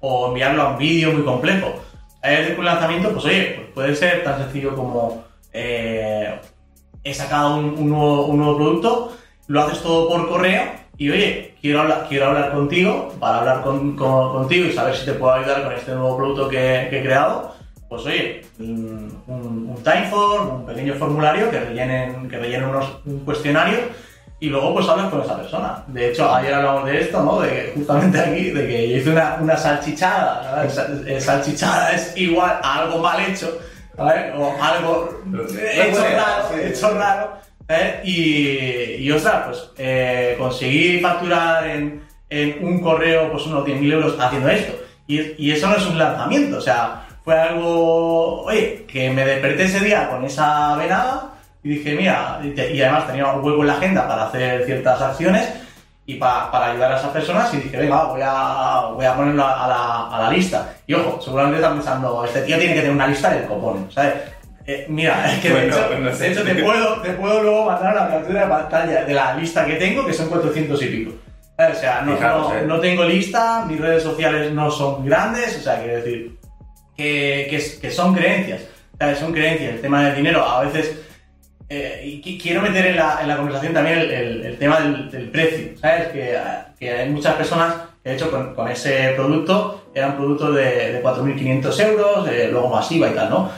[0.01, 1.75] o enviarlo a un vídeo muy complejo.
[2.23, 6.35] Hay un lanzamiento, pues oye, pues puede ser tan sencillo como eh,
[7.03, 9.13] he sacado un, nuevo, producto,
[9.47, 10.63] lo haces todo por correo
[10.97, 15.05] y oye, quiero hablar, quiero hablar contigo para hablar con- con- contigo y saber si
[15.05, 17.55] te puedo ayudar con este nuevo producto que, que he creado.
[17.91, 23.19] Pues oye, un, un, un timeform, un pequeño formulario que rellenen, que rellenen unos, un
[23.21, 23.79] cuestionario
[24.45, 25.83] y luego pues hablas con esa persona.
[25.87, 27.41] De hecho, ayer hablamos de esto, ¿no?
[27.41, 30.69] De que justamente aquí, de que yo hice una, una salchichada.
[31.19, 33.59] Salchichada es igual a algo mal hecho,
[33.97, 34.33] ¿vale?
[34.37, 37.33] O algo hecho raro, hecho raro.
[37.69, 38.01] ¿eh?
[38.05, 44.21] Y, y ostras, pues eh, conseguí facturar en, en un correo pues unos 10.000 euros
[44.21, 44.75] haciendo esto.
[45.07, 49.65] Y, y eso no es un lanzamiento, o sea, fue algo, oye, que me desperté
[49.65, 51.34] ese día con esa venada
[51.65, 55.49] y dije, mira, y, además tenía un hueco en la agenda para hacer ciertas acciones
[56.07, 59.47] y pa- para ayudar a esas personas y dije, venga, voy a, voy a ponerlo
[59.47, 60.75] a la, a la lista.
[60.87, 64.13] Y ojo, seguramente están pensando, este tío tiene que tener una lista del copón, ¿sabes?
[64.67, 66.25] Eh, mira, es que de Bueno, hecho, no sé.
[66.25, 69.65] de hecho te, puedo, te puedo luego mandar una captura de pantalla de la lista
[69.65, 71.13] que tengo, que son 400 y pico.
[71.57, 72.63] O sea, no, Fijaros, no- eh.
[72.67, 76.39] no tengo lista, mis redes sociales no son grandes, o sea, quiero decir,
[76.95, 78.61] que, que, que son creencias.
[78.99, 79.19] ¿sabes?
[79.19, 79.75] Son creencias.
[79.77, 81.01] El tema del dinero, a veces.
[81.69, 84.81] Eh, y qui- quiero meter en la, en la conversación también el, el- el tema
[84.81, 85.77] del, del precio.
[85.81, 86.09] ¿Sabes?
[86.09, 86.39] Que,
[86.79, 90.93] que hay muchas personas que, de hecho, con, con ese producto era un producto de,
[90.93, 93.51] de 4.500 euros, eh, luego masiva y tal, ¿no?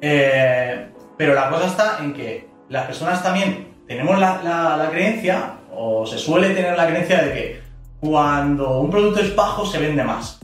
[0.00, 0.86] Eh,
[1.18, 6.06] pero la cosa está en que las personas también tenemos la, la- la creencia, o
[6.06, 7.60] se suele tener la creencia de que
[8.00, 10.40] cuando un producto es bajo se vende más.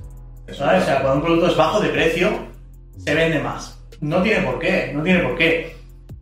[0.53, 0.79] ¿Sabes?
[0.79, 0.83] es.
[0.85, 2.31] O sea, cuando un producto es bajo de precio,
[2.99, 3.79] se vende más.
[4.01, 5.76] No tiene por qué, no tiene por qué.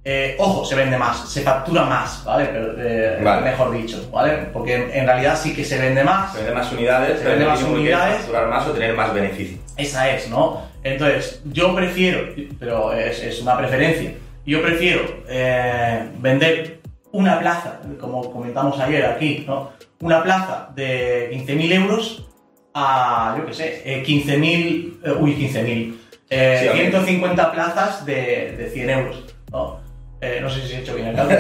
[0.06, 2.44] Eh, ojo, se vende más, se factura más, ¿vale?
[2.52, 3.50] Pero, eh, Vale.
[3.50, 4.48] Mejor dicho, ¿vale?
[4.52, 6.32] Porque en, realidad sí que se vende más.
[6.32, 8.16] Se venden más unidades, Se venden más unidades.
[8.18, 9.58] facturar más o tener más beneficio.
[9.78, 10.62] Esa es, ¿no?
[10.82, 14.12] Entonces, yo prefiero, pero es, es una preferencia,
[14.44, 16.80] yo prefiero eh, vender
[17.12, 19.72] una plaza, como comentamos ayer aquí, ¿no?
[20.00, 22.28] Una plaza de 15.000 euros
[22.74, 25.94] a, yo qué sé, eh, 15.000, eh, uy, 15.000,
[26.28, 26.74] eh, Sí, ok.
[26.74, 29.83] 150 plazas de, de 100 euros, ¿no?
[30.26, 31.38] Eh, no sé si he hecho bien el cálculo,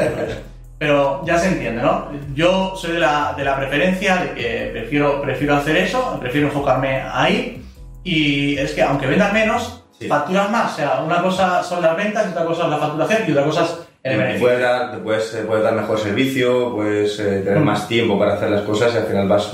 [0.78, 2.08] pero, ya se entiende, ¿no?
[2.34, 7.00] Yo soy de la, de la preferencia de que prefiero, prefiero hacer eso, prefiero enfocarme
[7.10, 7.62] ahí
[8.02, 10.08] y es que aunque vendas menos, Sí.
[10.08, 10.72] facturas más.
[10.72, 13.62] O sea, una cosa son las ventas, otra cosa es la facturación y otra cosa
[13.64, 14.46] es el beneficio.
[14.48, 17.64] puedes dar, te puedes, eh, puedes dar mejor servicio, puedes eh, tener Mm.
[17.64, 19.52] más tiempo para hacer las cosas y al final vas,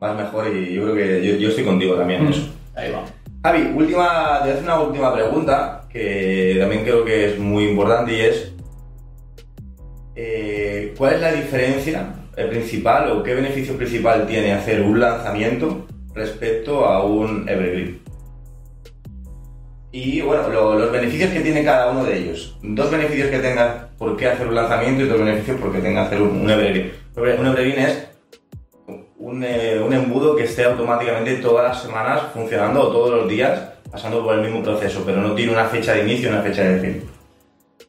[0.00, 2.42] vas mejor y yo creo que yo, yo estoy contigo también en eso.
[2.42, 3.02] Mm, Ahí va.
[3.44, 7.68] Javi, última, te voy a hacer una última pregunta que también creo que es muy
[7.68, 8.52] importante y es
[10.16, 12.06] eh, ¿cuál es la diferencia
[12.50, 18.00] principal o qué beneficio principal tiene hacer un lanzamiento respecto a un evergreen?
[19.92, 22.58] Y bueno, lo- los beneficios que tiene cada uno de ellos.
[22.62, 26.02] Dos beneficios que tenga por qué hacer un lanzamiento y dos beneficios por qué tenga
[26.02, 26.92] hacer un, un evergreen.
[27.16, 28.08] Un evergreen es
[29.18, 33.58] un, eh, un embudo que esté automáticamente todas las semanas funcionando o todos los días
[33.90, 36.62] pasando por el mismo proceso, pero no tiene una fecha de inicio y una fecha
[36.64, 37.02] de fin.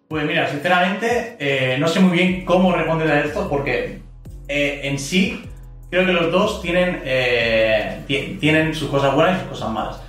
[0.09, 3.99] Pues mira, sinceramente, eh, no sé muy bien cómo responder a esto porque
[4.47, 5.43] eh, en sí
[5.89, 10.01] creo que los dos tienen, eh, ti- tienen sus cosas buenas y sus cosas malas.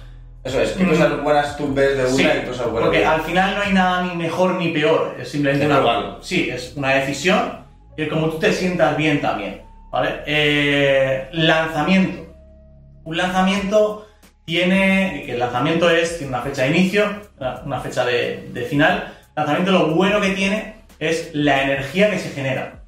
[0.45, 0.89] Eso es, ¿qué Mm.
[0.91, 3.61] cosas buenas tú ves de una Sí, y cosas buenas porque de al final no
[3.63, 7.65] hay nada ni mejor ni peor, es simplemente Es una, sí, es una decisión
[7.97, 10.21] y como tú te sientas bien también, ¿vale?
[10.27, 12.33] Eh, lanzamiento,
[13.03, 14.07] un lanzamiento
[14.45, 17.05] tiene, que el lanzamiento es, tiene una fecha de inicio,
[17.67, 19.15] una fecha de, de final.
[19.38, 22.81] El lanzamiento lo bueno que tiene es la energía que se genera.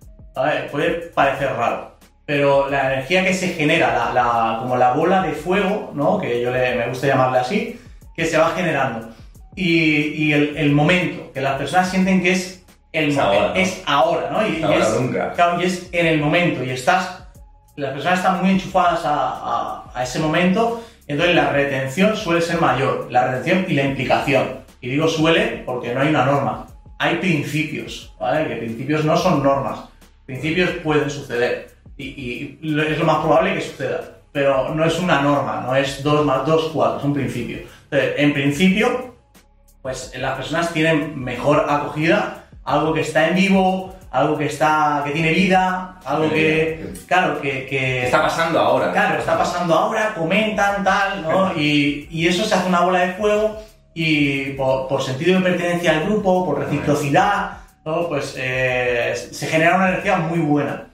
[0.72, 5.92] Puede parecer raro, pero la energía que se genera, la, como la bola de fuego,
[5.94, 6.18] ¿no?
[6.18, 7.80] que yo me gusta llamarle así,
[8.16, 9.10] que se va generando.
[9.54, 14.44] Y, el, momento, que las personas sienten que es el momento, es ahora, ¿no?
[14.44, 15.32] Y, es, nunca.
[15.60, 17.28] y es en el momento, y estás,
[17.76, 23.06] las personas están muy enchufadas a, a ese momento, entonces la retención suele ser mayor,
[23.08, 24.59] la retención y la implicación.
[24.80, 26.66] Y digo suele porque no hay una norma
[27.00, 28.46] hay principios, ¿vale?
[28.46, 29.80] Que principios no son normas.
[30.26, 35.62] Principios pueden suceder y, es lo más probable que suceda, pero no es una norma,
[35.66, 37.58] no es 2 más 2, 4, es un principio.
[37.90, 39.14] Entonces, en principio,
[39.80, 45.12] pues las personas tienen mejor acogida, algo que está en vivo, algo que está que
[45.12, 48.92] tiene vida, algo que claro que, está pasando ahora.
[48.92, 51.54] Claro, está pasando ahora, comentan tal, ¿no?
[51.56, 53.58] Y, y eso se hace una bola de fuego
[53.94, 57.58] y por, sentido de pertenencia al grupo, por reciprocidad,
[58.08, 60.86] pues eh, se genera una energía muy buena.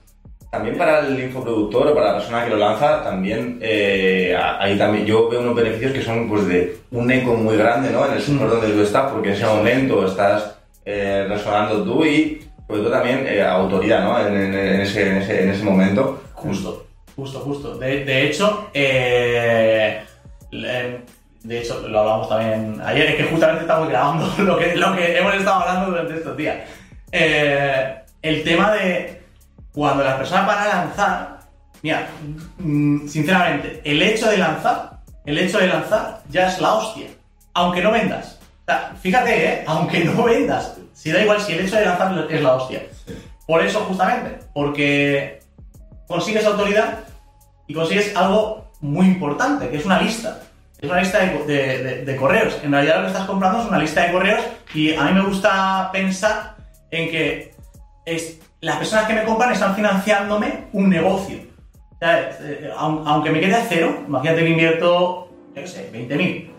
[0.51, 5.05] También para el infoproductor o para la persona que lo lanza, también, eh, ahí también
[5.05, 8.07] yo veo unos beneficios que son pues, de un eco muy grande ¿no?
[8.07, 8.51] en el sector mm.
[8.51, 13.27] donde tú estás, porque en ese momento estás eh, resonando tú y sobre todo también
[13.43, 14.27] autoridad ¿no?
[14.27, 16.23] en, ese, en, ese, en, ese, momento.
[16.35, 17.77] Justo, justo, justo.
[17.77, 20.01] De, de hecho, eh,
[21.47, 25.17] de hecho, lo hablamos también ayer, es que justamente estamos grabando lo que, lo que
[25.17, 26.57] hemos estado hablando durante estos días.
[27.13, 29.23] Eh, el tema de
[29.73, 31.39] cuando las personas van a lanzar,
[31.83, 32.09] mira,
[32.59, 37.07] mm, sinceramente, el hecho de lanzar, el hecho de lanzar ya es la hostia,
[37.55, 38.41] aunque no vendas.
[38.63, 39.65] O sea, fíjate, ¿eh?
[39.69, 42.83] aunque no vendas, si da igual si el hecho de lanzar es la hostia.
[43.47, 45.39] Por eso, justamente, porque
[46.09, 46.99] consigues autoridad
[47.69, 50.41] y consigues algo muy importante, que es una lista
[50.81, 52.59] es una lista de, correos.
[52.63, 54.43] En realidad lo que estás comprando es una lista de correos
[54.75, 56.57] y a mí me gusta pensar
[56.91, 57.55] en que
[58.05, 61.39] es, las personas que me compran están financiándome un negocio.
[62.01, 66.51] Eh, aunque me quede a cero, imagínate que invierto, yo qué sé, 20.000.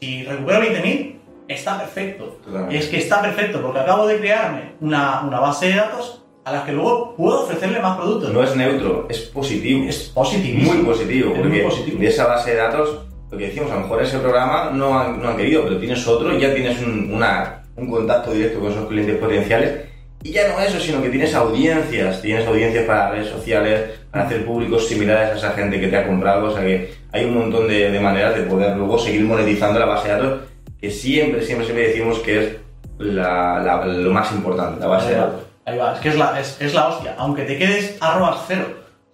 [0.00, 1.18] Si recupero 20.000,
[1.48, 2.40] está perfecto.
[2.70, 6.64] Es que está perfecto porque acabo de crearme una, una base de datos a las
[6.64, 8.32] que luego puedo ofrecerle más productos.
[8.32, 9.84] No es neutro, es positivo.
[9.88, 10.72] Es positivo.
[10.72, 14.18] Muy positivo, porque de esa base de datos lo que decimos, a lo mejor ese
[14.18, 17.90] programa no han, no han querido, pero tienes otro y ya tienes un, una, un
[17.90, 19.88] contacto directo con esos clientes potenciales.
[20.22, 24.44] Y ya no eso, sino que tienes audiencias, tienes audiencias para redes sociales, para hacer
[24.44, 27.68] públicos similares a esa gente que te ha comprado, o sea que hay un montón
[27.68, 30.40] de, de maneras de poder luego seguir monetizando la base de datos,
[30.80, 32.56] que siempre, siempre, siempre decimos que es
[32.98, 35.42] la, la, lo más importante, la base de datos.
[35.64, 38.64] Ahí va, es que es la, es, es la hostia, aunque te quedes arrobas cero,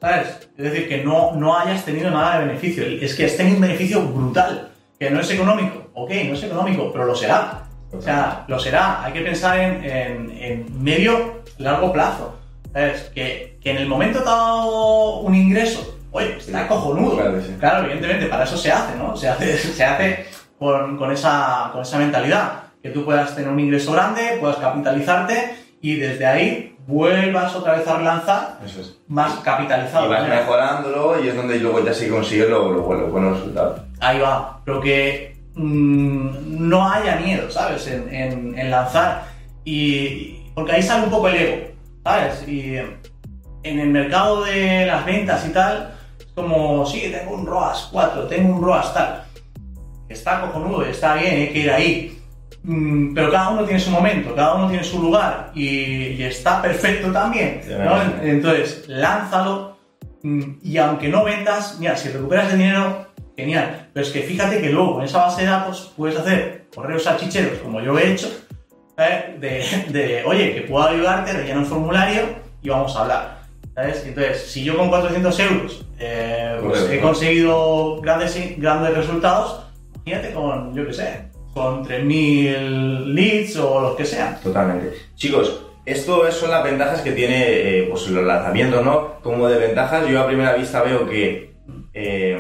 [0.05, 0.51] ¿sabes?
[0.59, 2.85] Es decir, que no, no hayas tenido nada de beneficio.
[2.85, 5.91] Es que has tenido un beneficio brutal, que no es económico.
[5.95, 7.63] Ok, no es económico, pero lo será.
[7.91, 9.03] O sea, lo será.
[9.03, 12.39] Hay que pensar en, en, medio, largo plazo.
[12.73, 13.11] ¿Sabes?
[13.15, 17.17] Que, que, en el momento te ha dado un ingreso, oye, está cojonudo.
[17.59, 19.17] Claro, evidentemente, para eso se hace, ¿no?
[19.17, 20.27] Se hace, se hace
[20.59, 22.65] con, con, esa, con esa mentalidad.
[22.83, 27.87] Que tú puedas tener un ingreso grande, puedas capitalizarte y desde ahí vuelvas otra vez
[27.89, 28.59] a relanzar
[29.09, 30.07] más capitalizado.
[30.07, 33.81] Y vas mejorándolo y es donde luego ya sí consigues los buenos resultados.
[34.01, 37.87] Ahí va, pero que mm, no haya miedo, ¿sabes?
[37.87, 39.25] En, en, lanzar.
[39.65, 41.69] Y porque ahí sale un poco el ego,
[42.03, 42.47] ¿sabes?
[42.49, 47.89] Y en el mercado de las ventas y tal, es como, sí, tengo un ROAS
[47.93, 49.25] 4, tengo un ROAS tal.
[50.09, 52.24] Está cojonudo, está bien, hay que ir ahí
[53.15, 57.61] pero cada uno tiene su momento, cada uno tiene su lugar y, está perfecto también.
[58.23, 59.77] Entonces, lánzalo
[60.23, 63.89] mm, y aunque no vendas, mira, si recuperas el dinero, genial.
[63.93, 67.59] Pero es que fíjate que luego en esa base de datos puedes hacer correos salchicheros,
[67.59, 68.29] como yo he hecho,
[68.97, 69.37] ¿eh?
[69.39, 72.23] de, oye, que puedo ayudarte, rellena un formulario
[72.63, 73.45] y vamos a hablar.
[73.75, 74.05] ¿sabes?
[74.07, 79.67] Entonces, si yo con 400 euros eh, pues he conseguido grandes, grandes resultados,
[80.05, 84.41] imagínate con, yo qué sé, con 3.000 leads o los que sean.
[84.41, 84.93] Totalmente.
[85.15, 89.21] Chicos, esto son las ventajas que tiene eh, pues los lanzamientos, ¿no?
[89.23, 91.55] Como de ventajas, yo a primera vista veo que...
[91.95, 92.37] Eh,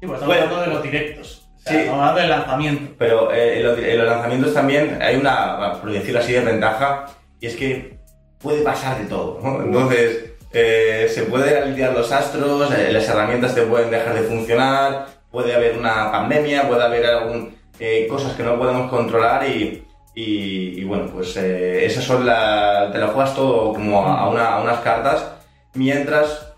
[0.00, 1.48] sí, pues estamos hablando de los directos.
[1.66, 2.94] sí, estamos hablando del lanzamiento.
[2.96, 7.06] Pero eh, en, los, lanzamientos también hay una, por decirlo así, de ventaja,
[7.40, 7.98] y es que
[8.38, 9.62] puede pasar de todo, ¿no?
[9.62, 15.78] Entonces, se pueden alinear los astros, las herramientas te pueden dejar de funcionar, puede haber
[15.78, 17.59] una pandemia, puede haber algún
[18.08, 22.92] cosas que no podemos controlar y, y, bueno, pues eh, esas son las...
[22.92, 25.32] te lo juegas todo como a, unas cartas,
[25.74, 26.52] mientras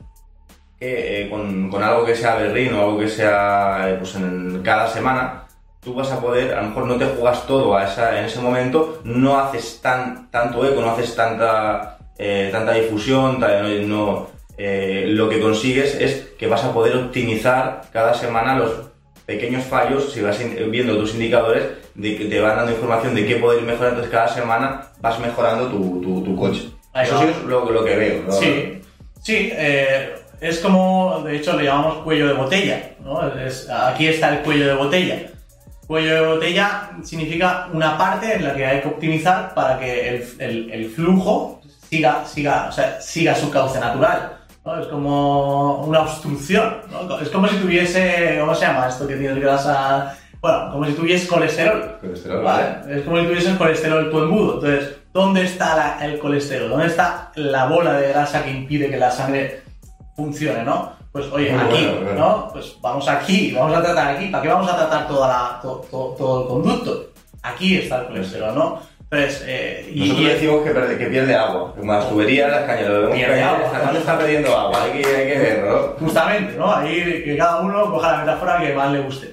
[0.78, 4.62] que eh, con, con algo que sea berrín o algo que sea eh, pues en
[4.64, 5.44] cada semana,
[5.80, 8.40] tú vas a poder, a lo mejor no te juegas todo a esa, en ese
[8.40, 13.40] momento, no haces tan, tanto eco, no haces tanta, eh, tanta difusión,
[13.88, 18.91] no, eh, lo que consigues es que vas a poder optimizar cada semana los
[19.26, 20.38] pequeños fallos, si vas
[20.70, 24.11] viendo tus indicadores, de que te van dando información de qué poder ir mejorando, entonces
[24.12, 26.68] cada semana vas mejorando tu, tu, tu coche.
[26.92, 27.22] Ahí Eso va.
[27.22, 28.22] sí es lo, lo que veo.
[28.26, 28.32] ¿no?
[28.32, 28.80] Sí,
[29.22, 33.26] sí, eh, es como, de hecho, le llamamos cuello de botella, ¿no?
[33.38, 35.22] Es- aquí está el cuello de botella.
[35.87, 40.24] Cuello de botella significa una parte en la que hay que optimizar para que el,
[40.38, 44.38] el- el flujo siga, siga, o sea, siga su cauce natural.
[44.64, 44.81] ¿No?
[44.81, 46.77] Es como una obstrucción.
[46.90, 47.18] ¿no?
[47.20, 50.16] Es como si tuviese, ¿cómo se llama esto que tiene grasa?
[50.40, 51.98] Bueno, como si tuviese colesterol.
[52.01, 52.98] Colesterol, Vale, ¿vale?
[52.98, 54.55] Es como si tuvieses colesterol tu embudo.
[54.55, 56.68] Entonces, ¿dónde está la- el colesterol?
[56.70, 59.62] ¿Dónde está la bola de grasa que impide que la sangre
[60.16, 60.92] funcione, no?
[61.12, 62.20] Pues oye, Muy aquí, bueno, bueno.
[62.20, 62.48] ¿no?
[62.53, 64.27] Pues vamos aquí, vamos a tratar aquí.
[64.29, 67.07] ¿Para qué vamos a tratar toda la, to- to- todo el conducto?
[67.42, 68.81] Aquí está el colesterol, ¿no?
[69.12, 71.75] Entonces, eh, y, Nosotros y- decimos que, pierde, que pierde agua.
[71.79, 73.66] Como las tuberías, las vemos Pierde agua.
[73.66, 74.83] ¿Hasta cuándo está perdiendo agua?
[74.85, 75.96] Hay que, hay que verlo.
[76.01, 76.75] justamente, ¿no?
[76.75, 79.31] Ahí que cada uno coja la metáfora que más le guste.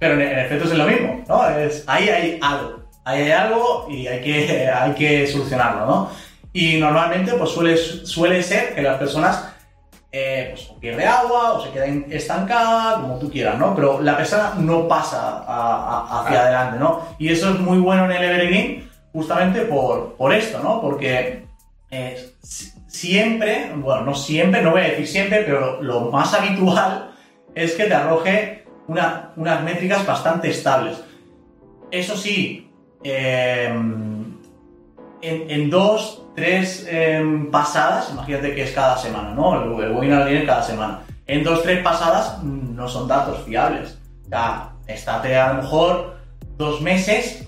[0.00, 1.48] Pero en, en efecto es lo mismo, ¿no?
[1.50, 6.10] Es, ahí hay algo, ahí hay algo y hay que, hay que solucionarlo, ¿no?
[6.52, 9.50] Y normalmente pues suele, suele ser que las personas
[10.10, 13.72] eh, pues, o pierde agua o se queda estancada, como tú quieras, ¿no?
[13.76, 16.42] Pero la persona no pasa a- a- hacia Ah.
[16.42, 17.06] adelante, ¿no?
[17.20, 20.80] Y eso es muy bueno en el Evergreen justamente por, por esto, ¿no?
[20.80, 21.44] Porque
[21.90, 26.32] eh, si- siempre, bueno, no siempre, no voy a decir siempre, pero lo, lo más
[26.38, 27.10] habitual
[27.54, 31.02] es que te arroje una- unas métricas bastante estables.
[31.90, 32.70] Eso sí,
[33.04, 34.38] eh, en,
[35.50, 39.62] en dos, tres eh, pasadas, imagínate que es cada semana, ¿no?
[39.78, 41.00] El, el webinar viene cada semana.
[41.26, 43.98] En dos, tres pasadas mm, no son datos fiables.
[44.28, 46.16] Sea, estate a lo mejor
[46.56, 47.46] dos meses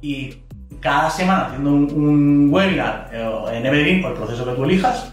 [0.00, 0.38] y
[0.84, 5.10] cada semana haciendo un, un webinar eh, en Evergreen por el proceso que tú elijas.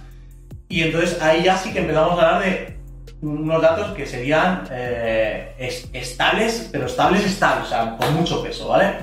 [0.67, 2.77] Y entonces ahí ya sí que empezamos a hablar de
[3.21, 8.67] unos datos que serían eh, es- estables, pero estables, estables, o sea, con mucho peso,
[8.67, 8.95] ¿vale?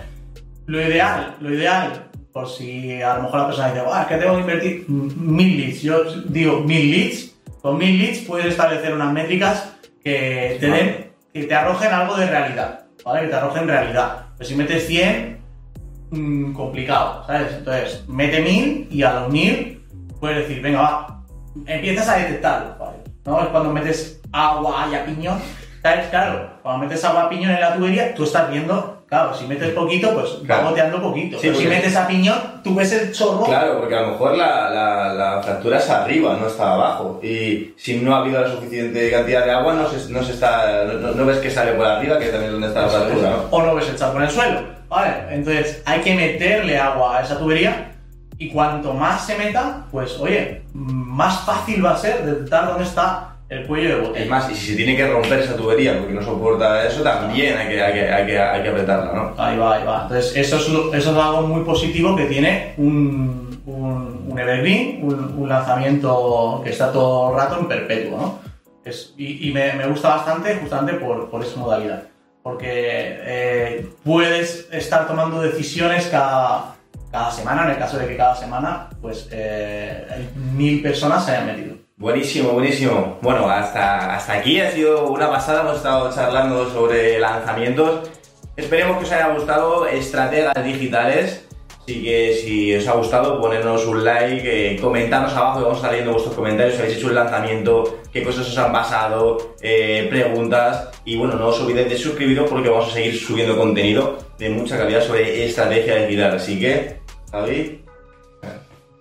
[0.66, 2.04] Lo ideal, lo ideal,
[2.34, 5.56] por si a lo mejor la persona dice, "Buah, es que tengo que invertir mil
[5.56, 5.80] leads.
[5.82, 9.72] Yo digo mil leads, con mil leads puedes establecer unas métricas
[10.04, 13.22] que te den, que te arrojen algo de realidad, ¿vale?
[13.22, 14.26] Que te arrojen realidad.
[14.36, 15.37] Pues si metes 100,
[16.10, 17.52] mm, complicado, ¿sabes?
[17.58, 19.82] Entonces, mete 1000 y a los 1000
[20.20, 21.20] puedes decir, venga, va,
[21.66, 22.98] empiezas a detectarlo, ¿vale?
[23.24, 23.40] ¿no?
[23.40, 25.38] Es cuando metes agua y a piñón,
[25.82, 26.06] ¿sabes?
[26.08, 29.70] Claro, cuando metes agua a piñón en la tubería, tú estás viendo, claro, si metes
[29.70, 30.64] poquito, pues Claro.
[30.64, 31.38] va goteando poquito.
[31.38, 33.44] Sí, Pero si metes a piñón, tú ves el chorro.
[33.44, 37.20] Claro, porque a lo mejor la, la, la fractura es arriba, no está abajo.
[37.22, 40.84] Y si no ha habido la suficiente cantidad de agua, no, se, no, se está,
[40.84, 43.36] no, no ves que sale por arriba, que también es donde está la fractura, ¿no?
[43.50, 45.14] O no ves el charco en el suelo, ¿vale?
[45.30, 47.92] Entonces hay que meterle agua a esa tubería
[48.38, 53.34] y cuanto más se meta, pues oye, más fácil va a ser detectar dónde está
[53.48, 54.24] el cuello de botella.
[54.24, 57.56] Es más, y si se tiene que romper esa tubería porque no soporta eso, también
[57.56, 59.42] hay que, hay que, hay que, hay que apretarla, ¿no?
[59.42, 60.02] Ahí va, ahí va.
[60.02, 65.34] Entonces, eso es, eso es algo muy positivo que tiene un, un, un evergreen, un,
[65.38, 68.38] un lanzamiento que está todo el rato en perpetuo, ¿no?
[68.84, 72.02] Es- y y me, me gusta bastante justamente por, por esa modalidad.
[72.42, 76.76] Porque eh, puedes estar tomando decisiones cada,
[77.30, 81.76] semana, en el caso de que cada semana, pues, eh, mil personas se hayan metido.
[81.96, 83.18] Buenísimo, buenísimo.
[83.22, 85.62] Bueno, hasta, hasta aquí ha sido una pasada.
[85.62, 88.08] Hemos estado charlando sobre lanzamientos.
[88.56, 91.47] Esperemos que os haya gustado estrategas digitales.
[91.88, 95.80] Así que si os ha gustado, ponernos un like, eh, comentarnos abajo, que vamos a
[95.80, 96.74] estar leyendo vuestros comentarios.
[96.74, 100.90] Si habéis hecho un lanzamiento, qué cosas os han pasado, eh, preguntas.
[101.06, 104.76] Y bueno, no os olvidéis de suscribiros porque vamos a seguir subiendo contenido de mucha
[104.76, 106.36] calidad sobre estrategia digital.
[106.36, 106.98] Así que,
[107.32, 107.82] Javi,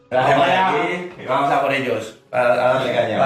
[0.09, 0.69] gracias por Vamos allá.
[0.69, 2.19] aquí y vamos a por ellos.
[2.31, 3.17] A, a darle caña.